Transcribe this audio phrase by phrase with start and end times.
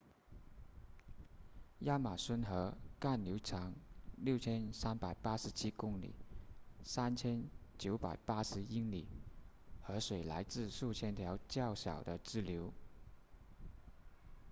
[1.81, 3.71] 亚马孙河干流长
[4.25, 6.15] 6387公里
[6.83, 7.45] 3980
[8.67, 9.05] 英里
[9.83, 12.73] 河水来自数千条较小的支流